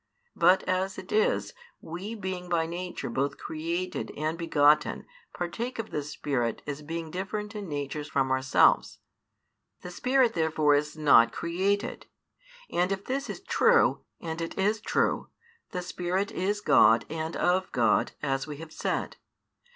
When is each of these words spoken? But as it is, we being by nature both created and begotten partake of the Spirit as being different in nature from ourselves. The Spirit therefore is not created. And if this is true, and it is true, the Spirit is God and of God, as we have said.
But 0.35 0.63
as 0.63 0.97
it 0.97 1.11
is, 1.11 1.53
we 1.79 2.15
being 2.15 2.49
by 2.49 2.65
nature 2.65 3.07
both 3.07 3.37
created 3.37 4.11
and 4.17 4.35
begotten 4.35 5.05
partake 5.31 5.77
of 5.77 5.91
the 5.91 6.01
Spirit 6.01 6.63
as 6.65 6.81
being 6.81 7.11
different 7.11 7.53
in 7.53 7.69
nature 7.69 8.03
from 8.03 8.31
ourselves. 8.31 8.97
The 9.83 9.91
Spirit 9.91 10.33
therefore 10.33 10.73
is 10.73 10.97
not 10.97 11.31
created. 11.31 12.07
And 12.71 12.91
if 12.91 13.05
this 13.05 13.29
is 13.29 13.41
true, 13.41 14.01
and 14.19 14.41
it 14.41 14.57
is 14.57 14.81
true, 14.81 15.29
the 15.69 15.83
Spirit 15.83 16.31
is 16.31 16.61
God 16.61 17.05
and 17.07 17.35
of 17.35 17.71
God, 17.71 18.13
as 18.23 18.47
we 18.47 18.57
have 18.57 18.73
said. 18.73 19.17